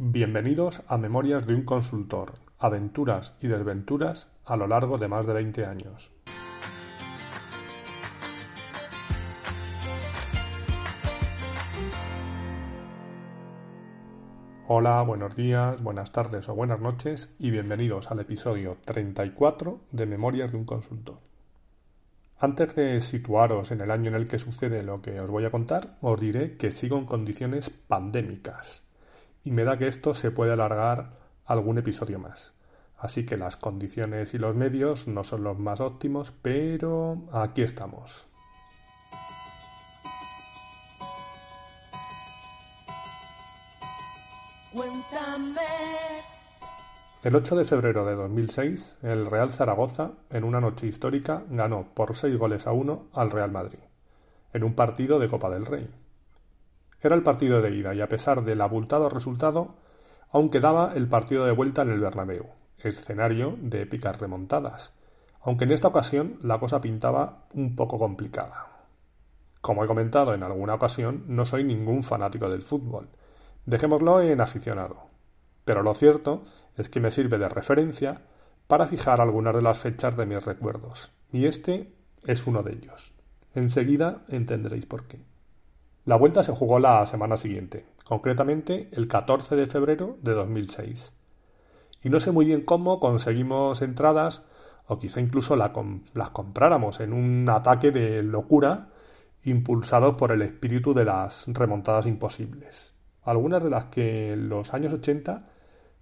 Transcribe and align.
Bienvenidos 0.00 0.80
a 0.86 0.96
Memorias 0.96 1.44
de 1.44 1.56
un 1.56 1.64
consultor, 1.64 2.34
aventuras 2.60 3.34
y 3.40 3.48
desventuras 3.48 4.30
a 4.44 4.56
lo 4.56 4.68
largo 4.68 4.96
de 4.96 5.08
más 5.08 5.26
de 5.26 5.32
20 5.32 5.66
años. 5.66 6.12
Hola, 14.68 15.02
buenos 15.02 15.34
días, 15.34 15.82
buenas 15.82 16.12
tardes 16.12 16.48
o 16.48 16.54
buenas 16.54 16.78
noches 16.78 17.34
y 17.40 17.50
bienvenidos 17.50 18.12
al 18.12 18.20
episodio 18.20 18.76
34 18.84 19.80
de 19.90 20.06
Memorias 20.06 20.52
de 20.52 20.58
un 20.58 20.64
consultor. 20.64 21.18
Antes 22.38 22.76
de 22.76 23.00
situaros 23.00 23.72
en 23.72 23.80
el 23.80 23.90
año 23.90 24.10
en 24.10 24.14
el 24.14 24.28
que 24.28 24.38
sucede 24.38 24.84
lo 24.84 25.02
que 25.02 25.18
os 25.18 25.28
voy 25.28 25.44
a 25.44 25.50
contar, 25.50 25.96
os 26.02 26.20
diré 26.20 26.56
que 26.56 26.70
sigo 26.70 26.98
en 26.98 27.04
condiciones 27.04 27.68
pandémicas 27.68 28.87
y 29.44 29.50
me 29.50 29.64
da 29.64 29.78
que 29.78 29.88
esto 29.88 30.14
se 30.14 30.30
puede 30.30 30.52
alargar 30.52 31.18
algún 31.44 31.78
episodio 31.78 32.18
más. 32.18 32.54
Así 32.98 33.24
que 33.24 33.36
las 33.36 33.56
condiciones 33.56 34.34
y 34.34 34.38
los 34.38 34.54
medios 34.54 35.06
no 35.06 35.24
son 35.24 35.44
los 35.44 35.58
más 35.58 35.80
óptimos, 35.80 36.32
pero 36.42 37.28
aquí 37.32 37.62
estamos. 37.62 38.28
El 47.24 47.34
8 47.34 47.56
de 47.56 47.64
febrero 47.64 48.04
de 48.04 48.14
2006, 48.14 48.98
el 49.02 49.26
Real 49.26 49.50
Zaragoza, 49.50 50.12
en 50.30 50.44
una 50.44 50.60
noche 50.60 50.86
histórica, 50.86 51.42
ganó 51.50 51.88
por 51.94 52.16
6 52.16 52.36
goles 52.38 52.66
a 52.66 52.72
1 52.72 53.08
al 53.12 53.30
Real 53.30 53.50
Madrid, 53.50 53.80
en 54.52 54.62
un 54.62 54.74
partido 54.74 55.18
de 55.18 55.28
Copa 55.28 55.50
del 55.50 55.66
Rey. 55.66 55.88
Era 57.00 57.14
el 57.14 57.22
partido 57.22 57.62
de 57.62 57.74
ida 57.74 57.94
y 57.94 58.00
a 58.00 58.08
pesar 58.08 58.44
del 58.44 58.60
abultado 58.60 59.08
resultado, 59.08 59.76
aún 60.30 60.50
quedaba 60.50 60.92
el 60.94 61.08
partido 61.08 61.44
de 61.44 61.52
vuelta 61.52 61.82
en 61.82 61.90
el 61.90 62.00
Bernabéu, 62.00 62.46
escenario 62.78 63.56
de 63.60 63.82
épicas 63.82 64.18
remontadas, 64.18 64.92
aunque 65.40 65.64
en 65.64 65.72
esta 65.72 65.88
ocasión 65.88 66.38
la 66.42 66.58
cosa 66.58 66.80
pintaba 66.80 67.44
un 67.54 67.76
poco 67.76 67.98
complicada. 67.98 68.66
Como 69.60 69.84
he 69.84 69.86
comentado 69.86 70.34
en 70.34 70.42
alguna 70.42 70.74
ocasión, 70.74 71.24
no 71.28 71.44
soy 71.44 71.64
ningún 71.64 72.02
fanático 72.02 72.50
del 72.50 72.62
fútbol, 72.62 73.08
dejémoslo 73.64 74.20
en 74.20 74.40
aficionado, 74.40 75.08
pero 75.64 75.82
lo 75.82 75.94
cierto 75.94 76.44
es 76.76 76.88
que 76.88 77.00
me 77.00 77.10
sirve 77.10 77.38
de 77.38 77.48
referencia 77.48 78.22
para 78.66 78.86
fijar 78.86 79.20
algunas 79.20 79.54
de 79.54 79.62
las 79.62 79.78
fechas 79.78 80.16
de 80.16 80.26
mis 80.26 80.44
recuerdos, 80.44 81.12
y 81.32 81.46
este 81.46 81.92
es 82.26 82.46
uno 82.46 82.62
de 82.62 82.72
ellos. 82.72 83.14
Enseguida 83.54 84.22
entenderéis 84.28 84.86
por 84.86 85.06
qué. 85.06 85.20
La 86.08 86.16
vuelta 86.16 86.42
se 86.42 86.52
jugó 86.52 86.78
la 86.78 87.04
semana 87.04 87.36
siguiente, 87.36 87.84
concretamente 88.02 88.88
el 88.92 89.08
14 89.08 89.56
de 89.56 89.66
febrero 89.66 90.16
de 90.22 90.32
2006. 90.32 91.12
Y 92.02 92.08
no 92.08 92.18
sé 92.18 92.32
muy 92.32 92.46
bien 92.46 92.62
cómo 92.62 92.98
conseguimos 92.98 93.82
entradas, 93.82 94.42
o 94.86 94.98
quizá 94.98 95.20
incluso 95.20 95.54
las 95.54 96.30
compráramos 96.32 97.00
en 97.00 97.12
un 97.12 97.46
ataque 97.50 97.90
de 97.90 98.22
locura 98.22 98.88
impulsado 99.44 100.16
por 100.16 100.32
el 100.32 100.40
espíritu 100.40 100.94
de 100.94 101.04
las 101.04 101.46
remontadas 101.46 102.06
imposibles. 102.06 102.94
Algunas 103.22 103.62
de 103.62 103.68
las 103.68 103.84
que 103.88 104.32
en 104.32 104.48
los 104.48 104.72
años 104.72 104.94
80 104.94 105.50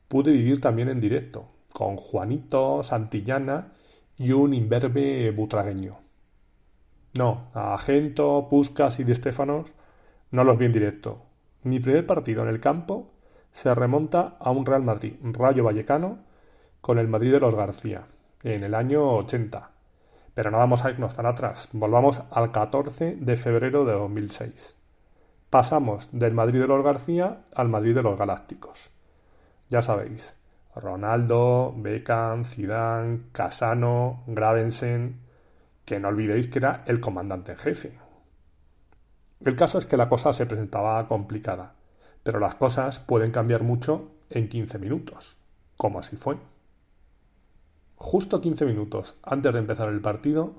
pude 0.06 0.30
vivir 0.30 0.60
también 0.60 0.88
en 0.88 1.00
directo, 1.00 1.48
con 1.72 1.96
Juanito, 1.96 2.84
Santillana 2.84 3.72
y 4.16 4.30
un 4.30 4.54
imberbe 4.54 5.32
butragueño. 5.32 5.96
No, 7.12 7.50
a 7.54 7.76
Gento, 7.78 8.46
Puscas 8.48 9.00
y 9.00 9.02
de 9.02 9.12
Estefanos 9.12 9.72
no 10.30 10.44
los 10.44 10.58
vi 10.58 10.66
en 10.66 10.72
directo. 10.72 11.22
Mi 11.62 11.80
primer 11.80 12.06
partido 12.06 12.42
en 12.42 12.48
el 12.48 12.60
campo 12.60 13.12
se 13.52 13.74
remonta 13.74 14.36
a 14.38 14.50
un 14.50 14.66
Real 14.66 14.82
Madrid, 14.82 15.14
Rayo 15.22 15.64
Vallecano, 15.64 16.18
con 16.80 16.98
el 16.98 17.08
Madrid 17.08 17.32
de 17.32 17.40
los 17.40 17.54
García, 17.54 18.06
en 18.42 18.62
el 18.62 18.74
año 18.74 19.16
80. 19.16 19.70
Pero 20.34 20.50
no 20.50 20.58
vamos 20.58 20.84
a 20.84 20.90
irnos 20.90 21.14
tan 21.14 21.26
atrás, 21.26 21.68
volvamos 21.72 22.22
al 22.30 22.52
14 22.52 23.16
de 23.16 23.36
febrero 23.36 23.84
de 23.84 23.92
2006. 23.92 24.76
Pasamos 25.48 26.08
del 26.12 26.34
Madrid 26.34 26.60
de 26.60 26.66
los 26.66 26.84
García 26.84 27.44
al 27.54 27.68
Madrid 27.68 27.94
de 27.94 28.02
los 28.02 28.18
Galácticos. 28.18 28.90
Ya 29.70 29.80
sabéis, 29.80 30.34
Ronaldo, 30.74 31.74
Beckham, 31.76 32.44
Zidane, 32.44 33.20
Casano, 33.32 34.22
Gravensen, 34.26 35.20
que 35.84 35.98
no 35.98 36.08
olvidéis 36.08 36.48
que 36.48 36.58
era 36.58 36.82
el 36.86 37.00
comandante 37.00 37.52
en 37.52 37.58
jefe, 37.58 37.98
el 39.44 39.54
caso 39.54 39.78
es 39.78 39.86
que 39.86 39.96
la 39.96 40.08
cosa 40.08 40.32
se 40.32 40.46
presentaba 40.46 41.06
complicada, 41.08 41.74
pero 42.22 42.40
las 42.40 42.54
cosas 42.54 42.98
pueden 42.98 43.30
cambiar 43.30 43.62
mucho 43.62 44.10
en 44.30 44.48
15 44.48 44.78
minutos, 44.78 45.36
como 45.76 45.98
así 45.98 46.16
fue. 46.16 46.38
Justo 47.96 48.40
15 48.40 48.64
minutos 48.64 49.18
antes 49.22 49.52
de 49.52 49.58
empezar 49.58 49.88
el 49.88 50.00
partido, 50.00 50.54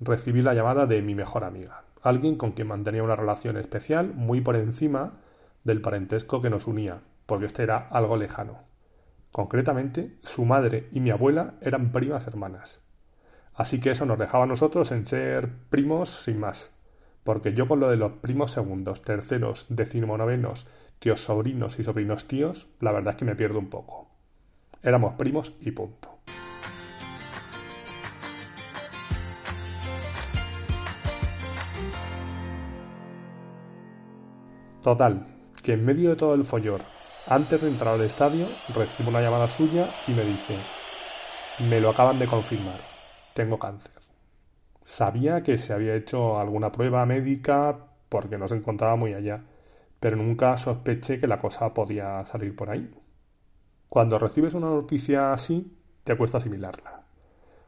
recibí 0.00 0.42
la 0.42 0.54
llamada 0.54 0.86
de 0.86 1.02
mi 1.02 1.14
mejor 1.14 1.44
amiga, 1.44 1.84
alguien 2.02 2.36
con 2.36 2.52
quien 2.52 2.68
mantenía 2.68 3.02
una 3.02 3.16
relación 3.16 3.56
especial 3.58 4.12
muy 4.14 4.40
por 4.40 4.56
encima 4.56 5.20
del 5.64 5.82
parentesco 5.82 6.40
que 6.40 6.50
nos 6.50 6.66
unía, 6.66 7.00
porque 7.26 7.46
este 7.46 7.62
era 7.62 7.88
algo 7.90 8.16
lejano. 8.16 8.60
Concretamente, 9.32 10.16
su 10.22 10.46
madre 10.46 10.88
y 10.92 11.00
mi 11.00 11.10
abuela 11.10 11.54
eran 11.60 11.92
primas 11.92 12.26
hermanas. 12.26 12.80
Así 13.54 13.80
que 13.80 13.90
eso 13.90 14.06
nos 14.06 14.18
dejaba 14.18 14.44
a 14.44 14.48
nosotros 14.48 14.90
en 14.92 15.06
ser 15.06 15.50
primos 15.68 16.08
sin 16.08 16.40
más 16.40 16.72
porque 17.28 17.52
yo 17.52 17.68
con 17.68 17.78
lo 17.78 17.90
de 17.90 17.98
los 17.98 18.12
primos 18.12 18.52
segundos, 18.52 19.02
terceros, 19.02 19.66
decimonovenos, 19.68 20.66
tíos 20.98 21.20
sobrinos 21.20 21.78
y 21.78 21.84
sobrinos 21.84 22.26
tíos, 22.26 22.68
la 22.80 22.90
verdad 22.90 23.12
es 23.12 23.18
que 23.18 23.26
me 23.26 23.36
pierdo 23.36 23.58
un 23.58 23.68
poco. 23.68 24.08
Éramos 24.82 25.12
primos 25.16 25.52
y 25.60 25.70
punto. 25.72 26.20
Total, 34.82 35.26
que 35.62 35.74
en 35.74 35.84
medio 35.84 36.08
de 36.08 36.16
todo 36.16 36.34
el 36.34 36.46
follor, 36.46 36.80
antes 37.26 37.60
de 37.60 37.68
entrar 37.68 37.92
al 37.92 38.04
estadio, 38.06 38.48
recibo 38.74 39.10
una 39.10 39.20
llamada 39.20 39.50
suya 39.50 39.90
y 40.06 40.12
me 40.12 40.24
dice, 40.24 40.56
me 41.68 41.78
lo 41.78 41.90
acaban 41.90 42.18
de 42.18 42.26
confirmar, 42.26 42.80
tengo 43.34 43.58
cáncer. 43.58 43.97
Sabía 44.88 45.42
que 45.42 45.58
se 45.58 45.74
había 45.74 45.94
hecho 45.94 46.40
alguna 46.40 46.72
prueba 46.72 47.04
médica 47.04 47.76
porque 48.08 48.38
no 48.38 48.48
se 48.48 48.56
encontraba 48.56 48.96
muy 48.96 49.12
allá, 49.12 49.44
pero 50.00 50.16
nunca 50.16 50.56
sospeché 50.56 51.20
que 51.20 51.26
la 51.26 51.42
cosa 51.42 51.74
podía 51.74 52.24
salir 52.24 52.56
por 52.56 52.70
ahí. 52.70 52.90
Cuando 53.90 54.18
recibes 54.18 54.54
una 54.54 54.70
noticia 54.70 55.34
así, 55.34 55.76
te 56.04 56.16
cuesta 56.16 56.38
asimilarla. 56.38 57.02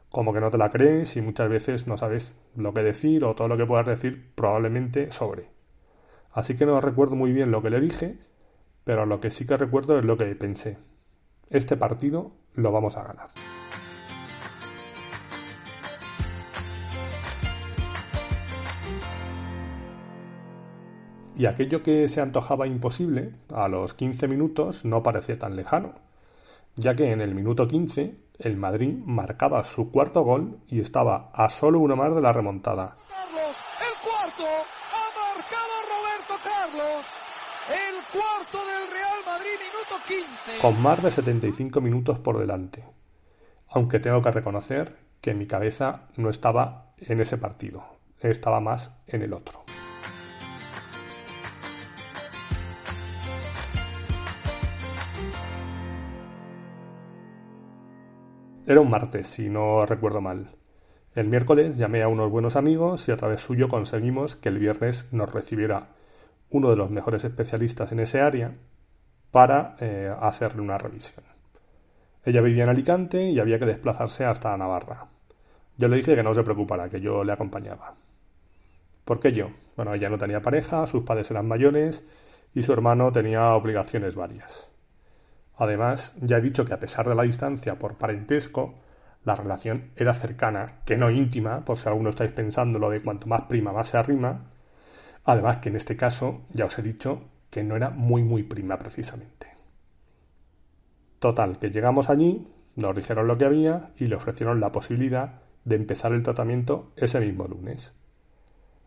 Como 0.09 0.33
que 0.33 0.41
no 0.41 0.51
te 0.51 0.57
la 0.57 0.71
crees 0.71 1.15
y 1.19 1.21
muchas 1.21 1.51
veces 1.51 1.87
no 1.87 1.99
sabes 1.99 2.35
lo 2.57 2.73
que 2.73 2.83
decir 2.83 3.23
o 3.23 3.35
todo 3.35 3.49
lo 3.49 3.59
que 3.59 3.67
puedas 3.67 3.87
decir 3.87 4.33
probablemente 4.35 5.11
sobre. 5.11 5.51
Así 6.33 6.57
que 6.57 6.65
no 6.65 6.81
recuerdo 6.81 7.17
muy 7.17 7.33
bien 7.35 7.51
lo 7.51 7.61
que 7.61 7.69
le 7.69 7.83
dije, 7.83 8.17
pero 8.85 9.05
lo 9.05 9.21
que 9.21 9.31
sí 9.31 9.47
que 9.47 9.59
recuerdo 9.59 9.99
es 9.99 10.07
lo 10.07 10.17
que 10.17 10.35
pensé. 10.37 10.79
Este 11.51 11.77
partido 11.77 12.33
lo 12.55 12.73
vamos 12.73 12.97
a 12.97 13.03
ganar. 13.05 13.29
Y 21.41 21.47
aquello 21.47 21.83
que 21.83 22.07
se 22.09 22.21
antojaba 22.21 22.67
imposible, 22.67 23.33
a 23.49 23.67
los 23.67 23.95
15 23.95 24.29
minutos 24.29 24.85
no 24.85 25.03
parecía 25.03 25.39
tan 25.39 25.57
lejano, 25.57 25.95
ya 26.77 26.95
que 26.95 27.13
en 27.13 27.23
el 27.23 27.35
minuto 27.35 27.67
15 27.67 28.15
el 28.41 28.59
Madrid 28.59 28.99
marcaba 29.07 29.65
su 29.65 29.91
cuarto 29.91 30.21
gol 30.21 30.59
y 30.69 30.81
estaba 30.81 31.31
a 31.33 31.49
solo 31.49 31.79
uno 31.79 31.97
más 31.97 32.15
de 32.15 32.21
la 32.21 32.35
remontada. 32.35 32.95
Carlos, 33.09 33.57
el 33.81 34.11
cuarto, 34.11 34.45
ha 34.45 35.35
marcado 35.35 35.73
Roberto 35.89 36.35
Carlos, 36.45 37.07
el 37.71 38.05
cuarto 38.13 38.59
del 38.59 38.91
Real 38.93 39.21
Madrid, 39.25 39.57
minuto 39.65 39.97
15. 40.07 40.61
Con 40.61 40.83
más 40.83 41.03
de 41.03 41.11
75 41.11 41.81
minutos 41.81 42.19
por 42.19 42.39
delante. 42.39 42.85
Aunque 43.71 43.99
tengo 43.99 44.21
que 44.21 44.31
reconocer 44.31 44.95
que 45.23 45.33
mi 45.33 45.47
cabeza 45.47 46.03
no 46.19 46.29
estaba 46.29 46.93
en 46.99 47.19
ese 47.23 47.39
partido, 47.39 47.83
estaba 48.21 48.61
más 48.61 48.95
en 49.07 49.23
el 49.23 49.33
otro. 49.33 49.65
Era 58.71 58.83
un 58.83 58.89
martes, 58.89 59.27
si 59.27 59.49
no 59.49 59.85
recuerdo 59.85 60.21
mal. 60.21 60.47
El 61.17 61.27
miércoles 61.27 61.77
llamé 61.77 62.05
a 62.05 62.09
unos 62.09 62.31
buenos 62.31 62.55
amigos 62.55 63.09
y 63.09 63.11
a 63.11 63.17
través 63.17 63.41
suyo 63.41 63.67
conseguimos 63.67 64.37
que 64.37 64.49
el 64.49 64.61
viernes 64.61 65.09
nos 65.11 65.33
recibiera 65.33 65.89
uno 66.51 66.71
de 66.71 66.77
los 66.77 66.89
mejores 66.89 67.25
especialistas 67.25 67.91
en 67.91 67.99
ese 67.99 68.21
área 68.21 68.53
para 69.33 69.75
eh, 69.81 70.15
hacerle 70.21 70.63
una 70.63 70.79
revisión. 70.79 71.25
Ella 72.25 72.41
vivía 72.43 72.63
en 72.63 72.71
Alicante 72.71 73.29
y 73.29 73.41
había 73.41 73.59
que 73.59 73.67
desplazarse 73.67 74.25
hasta 74.25 74.57
Navarra. 74.57 75.09
Yo 75.77 75.89
le 75.89 75.97
dije 75.97 76.15
que 76.15 76.23
no 76.23 76.33
se 76.33 76.45
preocupara, 76.45 76.89
que 76.89 77.01
yo 77.01 77.25
le 77.25 77.33
acompañaba. 77.33 77.95
¿Por 79.05 79.19
qué 79.19 79.33
yo? 79.33 79.49
Bueno, 79.75 79.95
ella 79.95 80.09
no 80.09 80.17
tenía 80.17 80.43
pareja, 80.43 80.87
sus 80.87 81.03
padres 81.03 81.29
eran 81.33 81.49
mayores 81.49 82.07
y 82.55 82.63
su 82.63 82.73
hermano 82.73 83.11
tenía 83.11 83.53
obligaciones 83.53 84.15
varias. 84.15 84.70
Además, 85.61 86.17
ya 86.23 86.39
he 86.39 86.41
dicho 86.41 86.65
que 86.65 86.73
a 86.73 86.81
pesar 86.81 87.07
de 87.07 87.15
la 87.15 87.23
distancia 87.23 87.79
por 87.79 87.99
parentesco, 87.99 88.77
la 89.25 89.35
relación 89.35 89.91
era 89.95 90.15
cercana, 90.15 90.81
que 90.87 90.97
no 90.97 91.11
íntima, 91.11 91.67
por 91.67 91.77
si 91.77 91.87
alguno 91.87 92.09
estáis 92.09 92.33
pensando 92.33 92.79
lo 92.79 92.89
de 92.89 93.03
cuanto 93.03 93.27
más 93.27 93.43
prima 93.43 93.71
más 93.71 93.89
se 93.89 93.99
arrima. 93.99 94.47
Además 95.23 95.59
que 95.59 95.69
en 95.69 95.77
este 95.77 95.99
caso, 95.99 96.47
ya 96.49 96.65
os 96.65 96.79
he 96.79 96.83
dicho, 96.83 97.29
que 97.51 97.63
no 97.63 97.77
era 97.77 97.91
muy 97.91 98.23
muy 98.23 98.43
prima 98.43 98.79
precisamente. 98.79 99.49
Total, 101.19 101.59
que 101.59 101.69
llegamos 101.69 102.09
allí, 102.09 102.49
nos 102.77 102.97
dijeron 102.97 103.29
lo 103.29 103.37
que 103.37 103.45
había 103.45 103.91
y 103.99 104.07
le 104.07 104.17
ofrecieron 104.17 104.61
la 104.61 104.73
posibilidad 104.73 105.43
de 105.67 105.77
empezar 105.77 106.13
el 106.13 106.23
tratamiento 106.23 106.91
ese 106.97 107.21
mismo 107.21 107.47
lunes, 107.47 107.93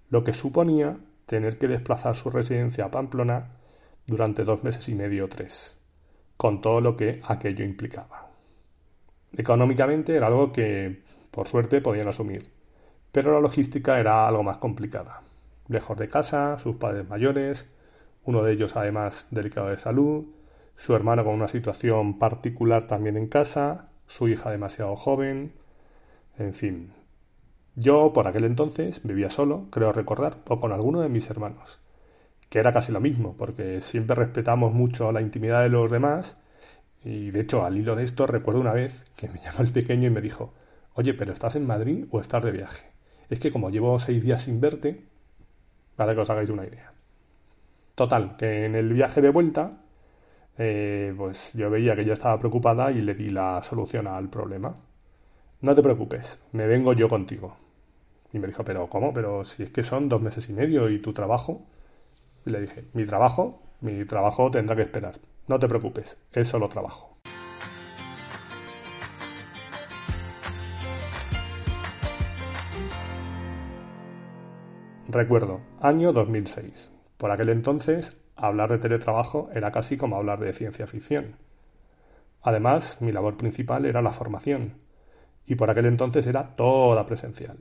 lo 0.10 0.24
que 0.24 0.34
suponía 0.34 0.98
tener 1.28 1.60
que 1.60 1.68
desplazar 1.68 2.16
su 2.16 2.32
residencia 2.32 2.86
a 2.86 2.90
Pamplona 2.90 3.60
durante 4.08 4.44
dos 4.44 4.64
meses 4.64 4.90
y 4.90 4.96
medio 4.96 5.26
o 5.26 5.30
tres, 5.30 5.80
con 6.38 6.62
todo 6.62 6.82
lo 6.82 6.98
que 6.98 7.22
aquello 7.24 7.64
implicaba. 7.64 8.30
Económicamente 9.36 10.16
era 10.16 10.28
algo 10.28 10.52
que, 10.52 11.02
por 11.32 11.48
suerte, 11.48 11.82
podían 11.82 12.08
asumir, 12.08 12.52
pero 13.12 13.32
la 13.32 13.40
logística 13.40 14.00
era 14.00 14.28
algo 14.28 14.44
más 14.44 14.58
complicada. 14.58 15.22
Lejos 15.68 15.98
de 15.98 16.10
casa, 16.10 16.60
sus 16.60 16.76
padres 16.76 17.08
mayores, 17.08 17.68
uno 18.26 18.44
de 18.44 18.54
ellos 18.54 18.76
además 18.76 19.28
delicado 19.32 19.70
de 19.70 19.78
salud, 19.78 20.26
su 20.76 20.96
hermano 20.96 21.24
con 21.24 21.34
una 21.34 21.48
situación 21.48 22.20
particular 22.20 22.88
también 22.88 23.18
en 23.18 23.28
casa, 23.28 23.90
su 24.08 24.28
hija 24.28 24.52
demasiado 24.52 24.96
joven, 24.96 25.54
en 26.38 26.54
fin. 26.54 26.94
Yo 27.76 28.14
por 28.14 28.28
aquel 28.28 28.44
entonces 28.44 29.02
vivía 29.04 29.30
solo, 29.30 29.68
creo 29.72 29.92
recordar, 29.92 30.38
o 30.48 30.60
con 30.60 30.72
alguno 30.72 31.02
de 31.02 31.10
mis 31.10 31.30
hermanos, 31.30 31.80
que 32.54 32.60
era 32.60 32.72
casi 32.72 32.92
lo 32.92 33.02
mismo, 33.02 33.36
porque 33.36 33.82
siempre 33.82 34.16
respetamos 34.16 34.74
mucho 34.74 35.12
la 35.12 35.22
intimidad 35.22 35.64
de 35.64 35.70
los 35.70 35.90
demás, 35.90 36.38
y 37.04 37.32
de 37.32 37.40
hecho 37.40 37.66
al 37.66 37.76
hilo 37.76 37.96
de 37.96 38.04
esto 38.04 38.28
recuerdo 38.28 38.62
una 38.62 38.74
vez 38.74 39.06
que 39.16 39.28
me 39.28 39.42
llamó 39.42 39.62
el 39.62 39.72
pequeño 39.72 40.06
y 40.08 40.12
me 40.12 40.22
dijo, 40.22 40.54
oye, 40.94 41.16
pero 41.16 41.34
¿estás 41.34 41.56
en 41.56 41.66
Madrid 41.66 42.06
o 42.12 42.20
estás 42.20 42.44
de 42.44 42.52
viaje? 42.52 42.86
Es 43.32 43.40
que 43.40 43.52
como 43.52 43.72
llevo 43.72 43.98
seis 43.98 44.22
días 44.22 44.44
sin 44.44 44.62
verte, 44.62 45.04
para 45.96 46.14
que 46.14 46.22
os 46.22 46.30
hagáis 46.30 46.52
una 46.52 46.64
idea. 46.64 46.94
Total, 47.96 48.38
que 48.38 48.66
en 48.66 48.76
el 48.76 48.94
viaje 48.94 49.20
de 49.20 49.32
vuelta, 49.32 49.82
eh, 50.60 51.12
pues 51.18 51.54
yo 51.56 51.72
veía 51.72 51.96
que 51.96 52.04
ella 52.04 52.14
estaba 52.14 52.38
preocupada 52.38 52.92
y 52.92 53.02
le 53.02 53.16
di 53.16 53.32
la 53.32 53.64
solución 53.64 54.06
al 54.06 54.30
problema. 54.30 54.76
No 55.62 55.74
te 55.74 55.82
preocupes, 55.82 56.40
me 56.52 56.68
vengo 56.68 56.94
yo 56.94 57.10
contigo. 57.10 57.58
Y 58.32 58.38
me 58.38 58.46
dijo, 58.46 58.64
pero 58.64 58.88
¿cómo? 58.90 59.12
Pero 59.12 59.44
si 59.44 59.64
es 59.64 59.72
que 59.72 59.84
son 59.84 60.08
dos 60.08 60.22
meses 60.22 60.48
y 60.50 60.54
medio 60.54 60.88
y 60.92 61.00
tu 61.00 61.14
trabajo. 61.14 61.66
Y 62.46 62.50
le 62.50 62.62
dije, 62.62 62.86
mi 62.94 63.06
trabajo, 63.06 63.62
mi 63.82 64.06
trabajo 64.06 64.52
tendrá 64.52 64.76
que 64.76 64.84
esperar. 64.84 65.20
No 65.48 65.60
te 65.60 65.68
preocupes, 65.68 66.18
es 66.32 66.48
solo 66.48 66.70
trabajo. 66.70 67.18
Recuerdo, 75.08 75.62
año 75.80 76.12
2006. 76.12 76.92
Por 77.18 77.30
aquel 77.30 77.50
entonces, 77.50 78.18
hablar 78.36 78.72
de 78.72 78.80
teletrabajo 78.80 79.50
era 79.54 79.72
casi 79.72 79.96
como 79.96 80.16
hablar 80.16 80.40
de 80.40 80.54
ciencia 80.54 80.88
ficción. 80.88 81.36
Además, 82.42 82.98
mi 83.00 83.12
labor 83.12 83.38
principal 83.38 83.86
era 83.86 84.02
la 84.02 84.12
formación, 84.12 84.74
y 85.46 85.56
por 85.56 85.70
aquel 85.70 85.86
entonces 85.86 86.26
era 86.26 86.56
toda 86.56 87.06
presencial. 87.06 87.58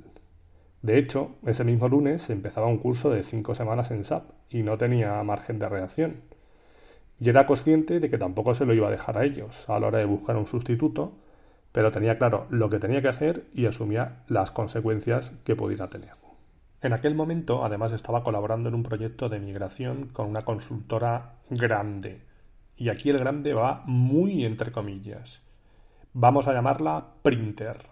De 0.82 0.99
hecho, 0.99 1.37
ese 1.46 1.62
mismo 1.62 1.88
lunes 1.88 2.29
empezaba 2.29 2.67
un 2.67 2.79
curso 2.79 3.08
de 3.08 3.23
cinco 3.23 3.55
semanas 3.55 3.93
en 3.93 4.02
SAP 4.02 4.25
y 4.50 4.64
no 4.64 4.76
tenía 4.79 5.23
margen 5.23 5.61
de 5.61 5.69
reacción. 5.69 6.17
Y 7.20 7.29
era 7.29 7.46
consciente 7.46 8.00
de 8.00 8.11
que 8.11 8.19
tampoco 8.19 8.55
se 8.55 8.67
lo 8.67 8.75
iba 8.75 8.88
a 8.88 8.90
dejar 8.90 9.17
a 9.17 9.25
ellos 9.25 9.69
a 9.70 9.79
la 9.79 9.87
hora 9.87 9.99
de 9.99 10.06
buscar 10.06 10.37
un 10.37 10.49
sustituto, 10.49 11.12
pero 11.70 11.93
tenía 11.93 12.19
claro 12.19 12.46
lo 12.50 12.69
que 12.69 12.81
tenía 12.81 13.00
que 13.00 13.08
hacer 13.08 13.44
y 13.55 13.67
asumía 13.67 14.25
las 14.26 14.50
consecuencias 14.50 15.31
que 15.44 15.55
pudiera 15.55 15.88
tener. 15.88 16.14
En 16.82 16.93
aquel 16.93 17.14
momento, 17.14 17.64
además, 17.64 17.93
estaba 17.93 18.25
colaborando 18.25 18.69
en 18.69 18.75
un 18.75 18.82
proyecto 18.82 19.29
de 19.29 19.38
migración 19.38 20.08
con 20.08 20.26
una 20.26 20.43
consultora 20.43 21.37
grande. 21.49 22.23
Y 22.76 22.88
aquí 22.88 23.08
el 23.08 23.19
grande 23.19 23.55
va 23.55 23.84
muy 23.87 24.44
entre 24.44 24.73
comillas. 24.73 25.43
Vamos 26.12 26.49
a 26.49 26.52
llamarla 26.52 27.06
Printer. 27.23 27.91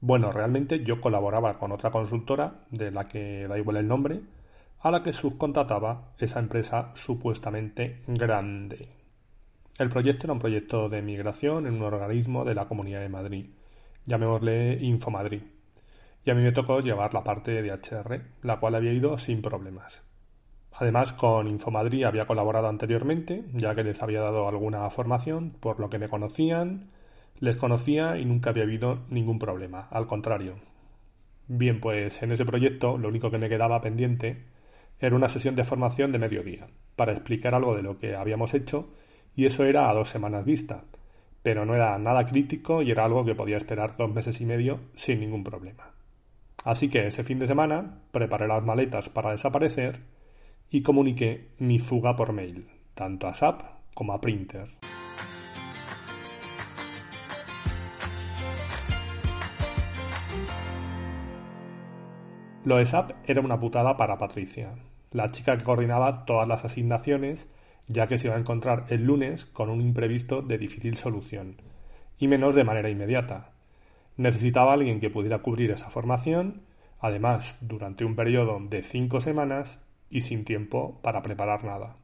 Bueno, 0.00 0.32
realmente 0.32 0.84
yo 0.84 1.00
colaboraba 1.00 1.58
con 1.58 1.72
otra 1.72 1.90
consultora, 1.90 2.64
de 2.70 2.90
la 2.90 3.08
que 3.08 3.46
da 3.48 3.58
igual 3.58 3.78
el 3.78 3.88
nombre, 3.88 4.20
a 4.80 4.90
la 4.90 5.02
que 5.02 5.12
subcontrataba 5.12 6.12
esa 6.18 6.38
empresa 6.38 6.92
supuestamente 6.94 8.02
grande. 8.06 8.88
El 9.78 9.88
proyecto 9.88 10.26
era 10.26 10.32
un 10.32 10.38
proyecto 10.38 10.88
de 10.88 11.02
migración 11.02 11.66
en 11.66 11.74
un 11.74 11.82
organismo 11.82 12.44
de 12.44 12.54
la 12.54 12.68
Comunidad 12.68 13.00
de 13.00 13.08
Madrid, 13.08 13.50
llamémosle 14.04 14.78
Infomadrid 14.80 15.42
y 16.28 16.30
a 16.30 16.34
mí 16.34 16.42
me 16.42 16.52
tocó 16.52 16.80
llevar 16.80 17.14
la 17.14 17.24
parte 17.24 17.62
de 17.62 17.72
HR, 17.72 18.20
la 18.42 18.60
cual 18.60 18.74
había 18.74 18.92
ido 18.92 19.16
sin 19.16 19.40
problemas. 19.40 20.02
Además, 20.72 21.14
con 21.14 21.48
Infomadrid 21.48 22.04
había 22.04 22.26
colaborado 22.26 22.68
anteriormente, 22.68 23.46
ya 23.54 23.74
que 23.74 23.82
les 23.82 24.02
había 24.02 24.20
dado 24.20 24.46
alguna 24.46 24.90
formación, 24.90 25.54
por 25.58 25.80
lo 25.80 25.88
que 25.88 25.98
me 25.98 26.10
conocían, 26.10 26.90
les 27.40 27.56
conocía 27.56 28.18
y 28.18 28.24
nunca 28.24 28.50
había 28.50 28.64
habido 28.64 29.00
ningún 29.10 29.38
problema, 29.38 29.88
al 29.90 30.06
contrario. 30.06 30.56
Bien, 31.46 31.80
pues 31.80 32.22
en 32.22 32.32
ese 32.32 32.44
proyecto 32.44 32.98
lo 32.98 33.08
único 33.08 33.30
que 33.30 33.38
me 33.38 33.48
quedaba 33.48 33.80
pendiente 33.80 34.44
era 35.00 35.16
una 35.16 35.28
sesión 35.28 35.54
de 35.54 35.64
formación 35.64 36.12
de 36.12 36.18
mediodía, 36.18 36.66
para 36.96 37.12
explicar 37.12 37.54
algo 37.54 37.76
de 37.76 37.82
lo 37.82 37.98
que 37.98 38.16
habíamos 38.16 38.54
hecho, 38.54 38.90
y 39.36 39.46
eso 39.46 39.64
era 39.64 39.88
a 39.88 39.94
dos 39.94 40.08
semanas 40.08 40.44
vista, 40.44 40.84
pero 41.42 41.64
no 41.64 41.74
era 41.74 41.96
nada 41.98 42.26
crítico 42.26 42.82
y 42.82 42.90
era 42.90 43.04
algo 43.04 43.24
que 43.24 43.34
podía 43.34 43.56
esperar 43.56 43.96
dos 43.96 44.12
meses 44.12 44.40
y 44.40 44.44
medio 44.44 44.80
sin 44.94 45.20
ningún 45.20 45.44
problema. 45.44 45.92
Así 46.64 46.88
que 46.88 47.06
ese 47.06 47.24
fin 47.24 47.38
de 47.38 47.46
semana 47.46 48.00
preparé 48.10 48.48
las 48.48 48.64
maletas 48.64 49.08
para 49.08 49.30
desaparecer 49.30 50.00
y 50.70 50.82
comuniqué 50.82 51.48
mi 51.58 51.78
fuga 51.78 52.16
por 52.16 52.32
mail, 52.32 52.66
tanto 52.94 53.28
a 53.28 53.34
SAP 53.34 53.62
como 53.94 54.12
a 54.12 54.20
Printer. 54.20 54.68
Lo 62.68 62.76
de 62.76 62.84
SAP 62.84 63.12
era 63.24 63.40
una 63.40 63.58
putada 63.58 63.96
para 63.96 64.18
Patricia, 64.18 64.74
la 65.10 65.30
chica 65.30 65.56
que 65.56 65.64
coordinaba 65.64 66.26
todas 66.26 66.46
las 66.46 66.66
asignaciones, 66.66 67.50
ya 67.86 68.06
que 68.06 68.18
se 68.18 68.26
iba 68.26 68.36
a 68.36 68.38
encontrar 68.38 68.84
el 68.90 69.04
lunes 69.04 69.46
con 69.46 69.70
un 69.70 69.80
imprevisto 69.80 70.42
de 70.42 70.58
difícil 70.58 70.98
solución, 70.98 71.62
y 72.18 72.28
menos 72.28 72.54
de 72.54 72.64
manera 72.64 72.90
inmediata, 72.90 73.52
Necesitaba 74.18 74.74
alguien 74.74 75.00
que 75.00 75.08
pudiera 75.08 75.38
cubrir 75.38 75.70
esa 75.70 75.88
formación, 75.88 76.60
además 77.00 77.56
durante 77.62 78.04
un 78.04 78.14
periodo 78.16 78.58
de 78.60 78.82
cinco 78.82 79.20
semanas 79.20 79.82
y 80.10 80.20
sin 80.20 80.44
tiempo 80.44 81.00
para 81.00 81.22
preparar 81.22 81.64
nada. 81.64 81.96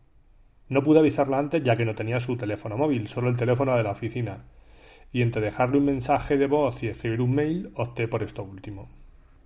No 0.71 0.83
pude 0.83 1.00
avisarla 1.00 1.40
antes 1.40 1.62
ya 1.62 1.76
que 1.76 1.85
no 1.85 1.94
tenía 1.94 2.21
su 2.21 2.38
teléfono 2.38 2.78
móvil, 2.78 3.06
solo 3.09 3.28
el 3.28 3.37
teléfono 3.37 3.76
de 3.76 3.83
la 3.83 3.90
oficina, 3.90 4.44
y 5.12 5.21
entre 5.21 5.42
dejarle 5.42 5.76
un 5.76 5.85
mensaje 5.85 6.38
de 6.38 6.47
voz 6.47 6.83
y 6.83 6.88
escribir 6.88 7.21
un 7.21 7.35
mail 7.35 7.71
opté 7.75 8.09
por 8.09 8.23
esto 8.23 8.42
último. 8.42 8.88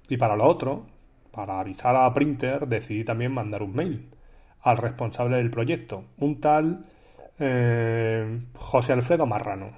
Y 0.08 0.16
para 0.16 0.36
lo 0.36 0.46
otro, 0.46 0.86
para 1.30 1.60
avisar 1.60 1.96
a 1.96 2.12
Printer, 2.14 2.66
decidí 2.66 3.04
también 3.04 3.32
mandar 3.32 3.62
un 3.62 3.74
mail 3.74 4.10
al 4.60 4.76
responsable 4.76 5.36
del 5.36 5.50
proyecto, 5.50 6.04
un 6.18 6.40
tal 6.40 6.86
eh, 7.38 8.40
José 8.54 8.92
Alfredo 8.92 9.26
Marrano. 9.26 9.70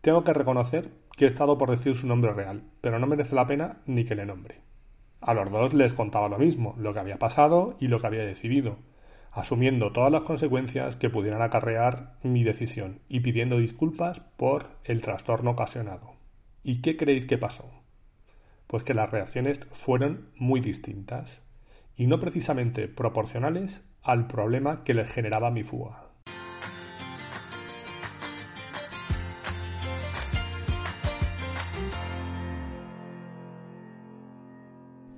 Tengo 0.00 0.24
que 0.24 0.32
reconocer 0.32 0.90
que 1.16 1.26
he 1.26 1.28
estado 1.28 1.58
por 1.58 1.70
decir 1.70 1.94
su 1.94 2.06
nombre 2.06 2.32
real, 2.32 2.62
pero 2.80 2.98
no 2.98 3.06
merece 3.06 3.34
la 3.34 3.46
pena 3.46 3.78
ni 3.86 4.04
que 4.04 4.14
le 4.14 4.26
nombre. 4.26 4.60
A 5.20 5.34
los 5.34 5.50
dos 5.50 5.72
les 5.74 5.92
contaba 5.92 6.28
lo 6.28 6.38
mismo, 6.38 6.74
lo 6.78 6.92
que 6.92 7.00
había 7.00 7.18
pasado 7.18 7.76
y 7.78 7.86
lo 7.86 8.00
que 8.00 8.08
había 8.08 8.24
decidido, 8.24 8.78
asumiendo 9.30 9.92
todas 9.92 10.10
las 10.10 10.22
consecuencias 10.22 10.96
que 10.96 11.10
pudieran 11.10 11.42
acarrear 11.42 12.14
mi 12.22 12.42
decisión 12.42 13.00
y 13.08 13.20
pidiendo 13.20 13.58
disculpas 13.58 14.20
por 14.20 14.66
el 14.84 15.00
trastorno 15.00 15.52
ocasionado. 15.52 16.14
¿Y 16.64 16.82
qué 16.82 16.96
creéis 16.96 17.26
que 17.26 17.38
pasó? 17.38 17.81
Pues 18.72 18.84
que 18.84 18.94
las 18.94 19.10
reacciones 19.10 19.60
fueron 19.72 20.30
muy 20.34 20.60
distintas 20.60 21.42
y 21.94 22.06
no 22.06 22.18
precisamente 22.20 22.88
proporcionales 22.88 23.84
al 24.02 24.26
problema 24.26 24.82
que 24.82 24.94
les 24.94 25.12
generaba 25.12 25.50
mi 25.50 25.62
fuga. 25.62 26.06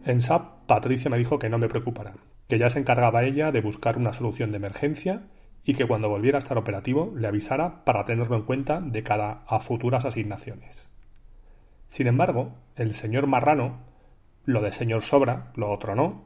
En 0.05 0.21
SAP, 0.21 0.67
Patricia 0.67 1.09
me 1.09 1.19
dijo 1.19 1.39
que 1.39 1.49
no 1.49 1.59
me 1.59 1.69
preocupara, 1.69 2.15
que 2.49 2.59
ya 2.59 2.69
se 2.71 2.81
encargaba 2.81 3.23
ella 3.23 3.53
de 3.53 3.61
buscar 3.61 3.99
una 3.99 4.13
solución 4.13 4.51
de 4.51 4.57
emergencia 4.57 5.29
y 5.63 5.75
que 5.75 5.87
cuando 5.87 6.09
volviera 6.09 6.39
a 6.39 6.41
estar 6.41 6.59
operativo 6.59 7.15
le 7.17 7.29
avisara 7.29 7.85
para 7.85 8.05
tenerlo 8.05 8.35
en 8.35 8.43
cuenta 8.43 8.81
de 8.81 9.05
cara 9.05 9.45
a 9.47 9.61
futuras 9.61 10.05
asignaciones. 10.05 10.93
Sin 11.95 12.09
embargo, 12.09 12.57
el 12.75 12.93
señor 12.93 13.29
Marrano, 13.29 13.79
lo 14.47 14.63
de 14.63 14.73
señor 14.73 15.03
Sobra, 15.03 15.53
lo 15.55 15.71
otro 15.71 15.95
no, 15.95 16.25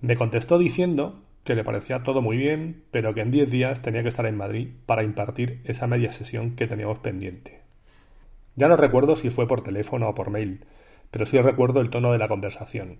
me 0.00 0.16
contestó 0.16 0.58
diciendo 0.58 1.22
que 1.44 1.54
le 1.54 1.62
parecía 1.62 2.02
todo 2.02 2.22
muy 2.22 2.36
bien, 2.36 2.82
pero 2.90 3.14
que 3.14 3.20
en 3.20 3.30
diez 3.30 3.48
días 3.48 3.82
tenía 3.82 4.02
que 4.02 4.08
estar 4.08 4.26
en 4.26 4.36
Madrid 4.36 4.70
para 4.84 5.04
impartir 5.04 5.60
esa 5.62 5.86
media 5.86 6.10
sesión 6.10 6.56
que 6.56 6.66
teníamos 6.66 6.98
pendiente. 6.98 7.60
Ya 8.56 8.66
no 8.66 8.76
recuerdo 8.76 9.14
si 9.14 9.30
fue 9.30 9.46
por 9.46 9.62
teléfono 9.62 10.08
o 10.08 10.14
por 10.16 10.30
mail, 10.30 10.64
pero 11.12 11.24
sí 11.24 11.40
recuerdo 11.40 11.80
el 11.80 11.90
tono 11.90 12.10
de 12.10 12.18
la 12.18 12.26
conversación. 12.26 12.98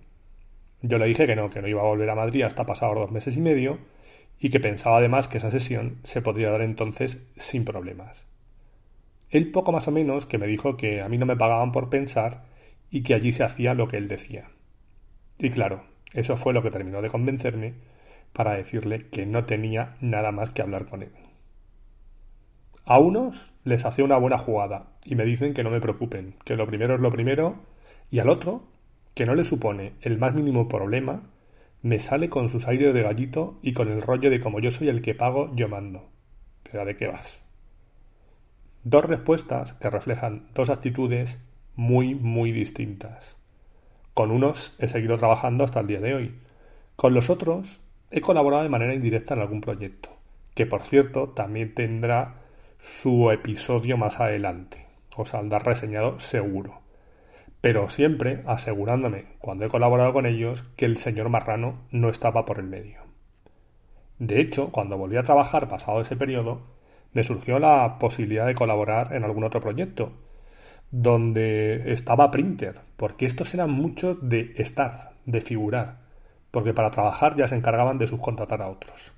Yo 0.81 0.99
le 0.99 1.07
dije 1.07 1.27
que 1.27 1.35
no, 1.35 1.49
que 1.49 1.61
no 1.61 1.67
iba 1.67 1.81
a 1.81 1.87
volver 1.87 2.09
a 2.09 2.15
Madrid 2.15 2.43
hasta 2.43 2.65
pasados 2.65 2.95
dos 2.95 3.11
meses 3.11 3.35
y 3.35 3.41
medio, 3.41 3.79
y 4.39 4.49
que 4.49 4.61
pensaba 4.61 4.99
además 4.99 5.27
que 5.27 5.39
esa 5.39 5.51
sesión 5.51 5.97
se 6.03 6.21
podría 6.21 6.51
dar 6.51 6.61
entonces 6.61 7.27
sin 7.35 7.65
problemas. 7.65 8.27
Él 9.29 9.51
poco 9.51 9.71
más 9.71 9.87
o 9.87 9.91
menos 9.91 10.25
que 10.25 10.37
me 10.37 10.47
dijo 10.47 10.77
que 10.77 11.01
a 11.01 11.09
mí 11.09 11.17
no 11.17 11.25
me 11.25 11.35
pagaban 11.35 11.71
por 11.71 11.89
pensar 11.89 12.45
y 12.89 13.03
que 13.03 13.13
allí 13.13 13.31
se 13.31 13.43
hacía 13.43 13.73
lo 13.73 13.87
que 13.87 13.97
él 13.97 14.07
decía. 14.07 14.49
Y 15.37 15.49
claro, 15.49 15.83
eso 16.13 16.37
fue 16.37 16.53
lo 16.53 16.63
que 16.63 16.71
terminó 16.71 17.01
de 17.01 17.09
convencerme 17.09 17.73
para 18.33 18.53
decirle 18.53 19.09
que 19.09 19.25
no 19.25 19.45
tenía 19.45 19.95
nada 20.01 20.31
más 20.31 20.51
que 20.51 20.61
hablar 20.61 20.85
con 20.87 21.03
él. 21.03 21.11
A 22.85 22.99
unos 22.99 23.51
les 23.65 23.85
hacía 23.85 24.05
una 24.05 24.17
buena 24.17 24.37
jugada 24.37 24.87
y 25.03 25.15
me 25.15 25.25
dicen 25.25 25.53
que 25.53 25.63
no 25.63 25.69
me 25.69 25.81
preocupen, 25.81 26.35
que 26.45 26.55
lo 26.55 26.67
primero 26.67 26.95
es 26.95 27.01
lo 27.01 27.11
primero, 27.11 27.55
y 28.09 28.19
al 28.19 28.29
otro, 28.29 28.63
que 29.13 29.25
no 29.25 29.35
le 29.35 29.43
supone 29.43 29.93
el 30.01 30.17
más 30.17 30.33
mínimo 30.33 30.69
problema 30.69 31.23
me 31.81 31.99
sale 31.99 32.29
con 32.29 32.49
sus 32.49 32.67
aires 32.67 32.93
de 32.93 33.03
gallito 33.03 33.59
y 33.61 33.73
con 33.73 33.89
el 33.89 34.01
rollo 34.01 34.29
de 34.29 34.39
como 34.39 34.59
yo 34.59 34.71
soy 34.71 34.89
el 34.89 35.01
que 35.01 35.15
pago, 35.15 35.55
yo 35.55 35.69
mando. 35.69 36.09
Pero 36.63 36.85
¿de 36.85 36.97
qué 36.97 37.07
vas? 37.07 37.46
Dos 38.89 39.03
respuestas 39.03 39.73
que 39.73 39.89
reflejan 39.89 40.47
dos 40.55 40.69
actitudes 40.69 41.43
muy, 41.75 42.15
muy 42.15 42.53
distintas. 42.53 43.35
Con 44.13 44.31
unos 44.31 44.77
he 44.79 44.87
seguido 44.87 45.17
trabajando 45.17 45.65
hasta 45.65 45.81
el 45.81 45.87
día 45.87 45.99
de 45.99 46.13
hoy. 46.13 46.39
Con 46.95 47.13
los 47.13 47.29
otros 47.29 47.81
he 48.11 48.21
colaborado 48.21 48.63
de 48.63 48.69
manera 48.69 48.93
indirecta 48.93 49.33
en 49.33 49.41
algún 49.41 49.59
proyecto, 49.59 50.09
que 50.55 50.65
por 50.65 50.83
cierto 50.83 51.33
también 51.35 51.75
tendrá 51.75 52.35
su 53.01 53.29
episodio 53.29 53.97
más 53.97 54.21
adelante. 54.21 54.85
Os 55.17 55.31
saldrá 55.31 55.59
reseñado 55.59 56.21
seguro 56.21 56.87
pero 57.59 57.89
siempre 57.89 58.43
asegurándome, 58.45 59.25
cuando 59.39 59.65
he 59.65 59.69
colaborado 59.69 60.13
con 60.13 60.25
ellos, 60.25 60.63
que 60.77 60.85
el 60.85 60.97
señor 60.97 61.27
Marrano 61.27 61.79
no 61.91 62.07
estaba 62.07 62.45
por 62.45 62.59
el 62.59 62.67
medio. 62.67 63.01
De 64.19 64.39
hecho, 64.39 64.71
cuando 64.71 64.97
volví 64.97 65.17
a 65.17 65.23
trabajar 65.23 65.67
pasado 65.67 65.99
ese 65.99 66.15
periodo, 66.15 66.76
me 67.13 67.23
surgió 67.23 67.59
la 67.59 67.97
posibilidad 67.99 68.45
de 68.45 68.55
colaborar 68.55 69.13
en 69.13 69.23
algún 69.23 69.43
otro 69.43 69.61
proyecto, 69.61 70.11
donde 70.91 71.91
estaba 71.91 72.31
Printer, 72.31 72.79
porque 72.95 73.25
estos 73.25 73.53
eran 73.53 73.71
muchos 73.71 74.17
de 74.21 74.53
estar, 74.57 75.13
de 75.25 75.41
figurar, 75.41 75.97
porque 76.51 76.73
para 76.73 76.91
trabajar 76.91 77.35
ya 77.35 77.47
se 77.47 77.55
encargaban 77.55 77.97
de 77.97 78.07
subcontratar 78.07 78.61
a 78.61 78.69
otros. 78.69 79.13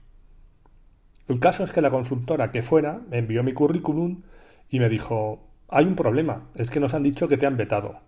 El 1.27 1.39
caso 1.39 1.63
es 1.63 1.71
que 1.71 1.81
la 1.81 1.91
consultora 1.91 2.51
que 2.51 2.63
fuera 2.63 3.01
me 3.09 3.19
envió 3.19 3.43
mi 3.43 3.53
currículum 3.53 4.23
y 4.69 4.79
me 4.79 4.89
dijo, 4.89 5.47
hay 5.67 5.85
un 5.85 5.95
problema, 5.95 6.49
es 6.55 6.71
que 6.71 6.79
nos 6.79 6.95
han 6.95 7.03
dicho 7.03 7.27
que 7.27 7.37
te 7.37 7.45
han 7.45 7.57
vetado. 7.57 7.99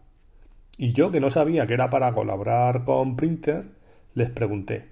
Y 0.77 0.93
yo, 0.93 1.11
que 1.11 1.19
no 1.19 1.29
sabía 1.29 1.65
que 1.65 1.75
era 1.75 1.91
para 1.91 2.11
colaborar 2.13 2.83
con 2.83 3.15
Printer, 3.15 3.65
les 4.15 4.31
pregunté, 4.31 4.87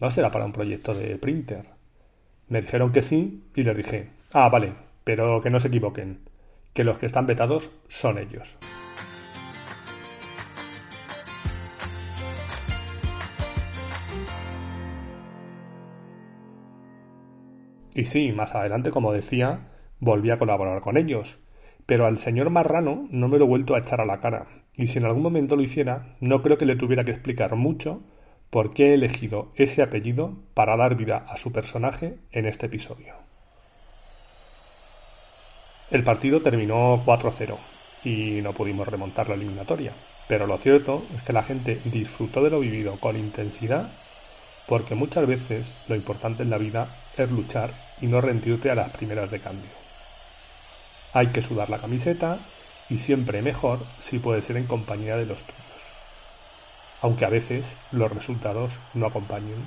¿no 0.00 0.10
será 0.10 0.30
para 0.32 0.44
un 0.44 0.52
proyecto 0.52 0.94
de 0.94 1.16
Printer? 1.16 1.66
Me 2.48 2.62
dijeron 2.62 2.90
que 2.90 3.02
sí 3.02 3.44
y 3.54 3.62
les 3.62 3.76
dije, 3.76 4.08
ah, 4.32 4.48
vale, 4.48 4.74
pero 5.04 5.40
que 5.40 5.50
no 5.50 5.60
se 5.60 5.68
equivoquen, 5.68 6.20
que 6.72 6.84
los 6.84 6.98
que 6.98 7.06
están 7.06 7.26
vetados 7.26 7.70
son 7.88 8.18
ellos. 8.18 8.58
Y 17.94 18.04
sí, 18.04 18.30
más 18.30 18.54
adelante, 18.54 18.90
como 18.90 19.12
decía, 19.12 19.70
volví 19.98 20.30
a 20.30 20.38
colaborar 20.38 20.80
con 20.82 20.96
ellos, 20.96 21.40
pero 21.84 22.06
al 22.06 22.18
señor 22.18 22.48
Marrano 22.50 23.08
no 23.10 23.28
me 23.28 23.38
lo 23.38 23.46
he 23.46 23.48
vuelto 23.48 23.74
a 23.74 23.80
echar 23.80 24.00
a 24.00 24.06
la 24.06 24.20
cara, 24.20 24.46
y 24.74 24.86
si 24.86 24.98
en 24.98 25.06
algún 25.06 25.24
momento 25.24 25.56
lo 25.56 25.62
hiciera, 25.62 26.16
no 26.20 26.40
creo 26.40 26.58
que 26.58 26.66
le 26.66 26.76
tuviera 26.76 27.02
que 27.04 27.10
explicar 27.10 27.56
mucho 27.56 28.02
por 28.50 28.72
qué 28.72 28.90
he 28.90 28.94
elegido 28.94 29.50
ese 29.56 29.82
apellido 29.82 30.38
para 30.54 30.76
dar 30.76 30.94
vida 30.94 31.16
a 31.28 31.36
su 31.36 31.50
personaje 31.50 32.18
en 32.30 32.46
este 32.46 32.66
episodio. 32.66 33.27
El 35.90 36.04
partido 36.04 36.42
terminó 36.42 37.02
4-0 37.04 37.56
y 38.04 38.42
no 38.42 38.52
pudimos 38.52 38.86
remontar 38.86 39.28
la 39.28 39.36
eliminatoria, 39.36 39.94
pero 40.28 40.46
lo 40.46 40.58
cierto 40.58 41.06
es 41.14 41.22
que 41.22 41.32
la 41.32 41.42
gente 41.42 41.80
disfrutó 41.86 42.42
de 42.42 42.50
lo 42.50 42.60
vivido 42.60 43.00
con 43.00 43.16
intensidad 43.16 43.90
porque 44.66 44.94
muchas 44.94 45.26
veces 45.26 45.72
lo 45.88 45.96
importante 45.96 46.42
en 46.42 46.50
la 46.50 46.58
vida 46.58 47.08
es 47.16 47.30
luchar 47.30 47.94
y 48.02 48.06
no 48.06 48.20
rendirte 48.20 48.70
a 48.70 48.74
las 48.74 48.90
primeras 48.90 49.30
de 49.30 49.40
cambio. 49.40 49.70
Hay 51.14 51.28
que 51.28 51.40
sudar 51.40 51.70
la 51.70 51.78
camiseta 51.78 52.40
y 52.90 52.98
siempre 52.98 53.40
mejor 53.40 53.86
si 53.96 54.18
puede 54.18 54.42
ser 54.42 54.58
en 54.58 54.66
compañía 54.66 55.16
de 55.16 55.24
los 55.24 55.42
tuyos, 55.42 55.92
aunque 57.00 57.24
a 57.24 57.30
veces 57.30 57.78
los 57.92 58.12
resultados 58.12 58.78
no 58.92 59.06
acompañen. 59.06 59.66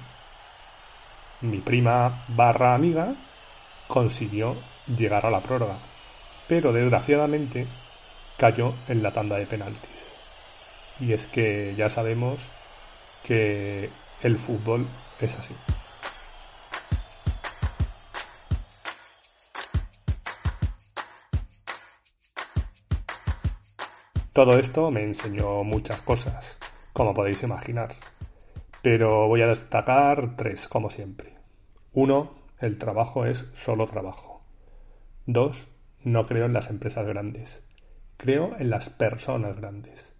Mi 1.42 1.58
prima 1.58 2.26
barra 2.28 2.76
amiga 2.76 3.16
consiguió 3.88 4.58
llegar 4.86 5.26
a 5.26 5.32
la 5.32 5.42
prórroga, 5.42 5.80
pero 6.52 6.74
desgraciadamente 6.74 7.66
cayó 8.38 8.74
en 8.90 9.02
la 9.02 9.14
tanda 9.14 9.38
de 9.38 9.46
penaltis. 9.46 10.12
Y 11.00 11.14
es 11.14 11.26
que 11.26 11.74
ya 11.78 11.90
sabemos 11.90 12.42
que 13.24 13.90
el 14.22 14.38
fútbol 14.38 14.86
es 15.22 15.34
así. 15.38 15.56
Todo 24.34 24.60
esto 24.60 24.92
me 24.92 25.04
enseñó 25.04 25.64
muchas 25.64 26.02
cosas, 26.02 26.58
como 26.92 27.14
podéis 27.14 27.42
imaginar, 27.44 27.96
pero 28.82 29.30
voy 29.30 29.42
a 29.42 29.48
destacar 29.48 30.36
tres, 30.36 30.68
como 30.68 30.90
siempre. 30.90 31.34
Uno, 31.94 32.36
el 32.60 32.78
trabajo 32.78 33.26
es 33.26 33.46
solo 33.54 33.88
trabajo. 33.88 34.42
Dos, 35.26 35.71
no 36.04 36.26
creo 36.26 36.46
en 36.46 36.54
las 36.54 36.70
empresas 36.70 37.06
grandes, 37.06 37.64
creo 38.18 38.56
en 38.58 38.70
las 38.70 38.90
personas 38.90 39.56
grandes. 39.56 40.14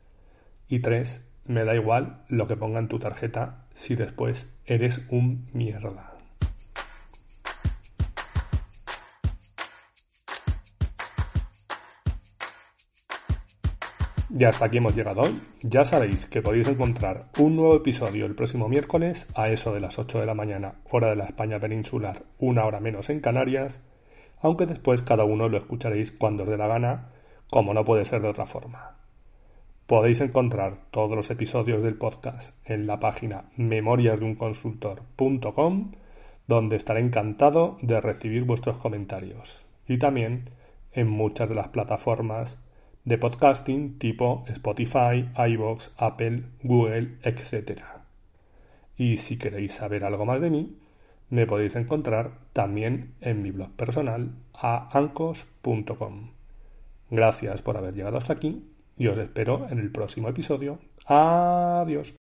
Y 0.68 0.80
tres, 0.80 1.26
me 1.46 1.66
da 1.66 1.76
igual 1.76 2.24
lo 2.30 2.48
que 2.48 2.56
ponga 2.56 2.80
en 2.80 2.88
tu 2.88 3.00
tarjeta 3.00 3.66
si 3.74 3.96
después 3.96 4.50
eres 4.66 5.02
un 5.10 5.50
mierda. 5.54 6.12
Y 14.34 14.46
hasta 14.46 14.66
aquí 14.66 14.78
hemos 14.78 14.96
llegado 14.96 15.22
hoy. 15.22 15.42
Ya 15.62 15.84
sabéis 15.84 16.26
que 16.26 16.42
podéis 16.42 16.68
encontrar 16.70 17.26
un 17.38 17.58
nuevo 17.58 17.76
episodio 17.76 18.26
el 18.26 18.34
próximo 18.34 18.70
miércoles 18.70 19.28
a 19.36 19.50
eso 19.50 19.74
de 19.74 19.82
las 19.82 20.00
8 20.00 20.22
de 20.22 20.26
la 20.26 20.34
mañana, 20.34 20.76
hora 20.90 21.10
de 21.10 21.18
la 21.18 21.26
España 21.26 21.60
peninsular, 21.60 22.24
una 22.40 22.64
hora 22.64 22.80
menos 22.80 23.10
en 23.10 23.20
Canarias, 23.20 23.82
aunque 24.42 24.66
después 24.66 25.02
cada 25.02 25.24
uno 25.24 25.48
lo 25.50 25.58
escucharéis 25.58 26.12
cuando 26.12 26.44
os 26.44 26.50
dé 26.50 26.58
la 26.58 26.68
gana, 26.68 27.10
como 27.50 27.74
no 27.74 27.86
puede 27.86 28.06
ser 28.06 28.22
de 28.22 28.30
otra 28.30 28.46
forma. 28.46 28.98
Podéis 29.88 30.22
encontrar 30.22 30.78
todos 30.92 31.16
los 31.16 31.32
episodios 31.32 31.82
del 31.84 31.96
podcast 31.96 32.56
en 32.66 32.86
la 32.88 33.00
página 33.00 33.46
memoriasdeunconsultor.com, 33.58 35.92
donde 36.48 36.76
estaré 36.76 37.02
encantado 37.02 37.78
de 37.82 38.00
recibir 38.00 38.44
vuestros 38.46 38.78
comentarios, 38.78 39.66
y 39.88 39.98
también 39.98 40.52
en 40.94 41.10
muchas 41.10 41.50
de 41.50 41.56
las 41.56 41.70
plataformas 41.70 42.60
de 43.04 43.18
podcasting 43.18 43.98
tipo 43.98 44.46
Spotify, 44.48 45.28
iVoox, 45.36 45.90
Apple, 45.98 46.44
Google, 46.64 47.18
etc. 47.24 47.82
Y 48.96 49.18
si 49.18 49.38
queréis 49.38 49.74
saber 49.74 50.06
algo 50.06 50.26
más 50.26 50.40
de 50.40 50.50
mí, 50.50 50.78
me 51.32 51.48
podéis 51.48 51.76
encontrar 51.76 52.32
también 52.54 53.16
en 53.22 53.42
mi 53.42 53.50
blog 53.50 53.72
personal 53.72 54.36
a 54.54 54.96
ancos.com. 54.96 56.32
Gracias 57.10 57.62
por 57.62 57.78
haber 57.78 57.96
llegado 57.96 58.18
hasta 58.18 58.34
aquí 58.34 58.64
y 58.98 59.08
os 59.08 59.18
espero 59.18 59.68
en 59.70 59.80
el 59.80 59.92
próximo 59.92 60.30
episodio. 60.30 60.78
Adiós. 61.06 62.14